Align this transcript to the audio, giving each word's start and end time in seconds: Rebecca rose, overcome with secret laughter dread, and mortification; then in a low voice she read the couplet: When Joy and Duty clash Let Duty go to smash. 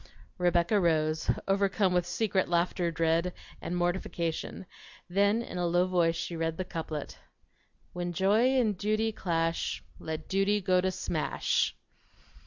Rebecca 0.39 0.79
rose, 0.79 1.29
overcome 1.47 1.93
with 1.93 2.07
secret 2.07 2.49
laughter 2.49 2.89
dread, 2.91 3.33
and 3.61 3.77
mortification; 3.77 4.65
then 5.07 5.43
in 5.43 5.59
a 5.59 5.67
low 5.67 5.85
voice 5.85 6.15
she 6.15 6.35
read 6.35 6.57
the 6.57 6.65
couplet: 6.65 7.19
When 7.93 8.11
Joy 8.11 8.59
and 8.59 8.75
Duty 8.75 9.11
clash 9.11 9.83
Let 9.99 10.27
Duty 10.27 10.59
go 10.59 10.81
to 10.81 10.89
smash. 10.89 11.75